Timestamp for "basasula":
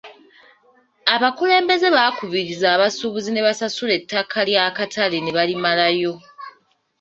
3.47-3.91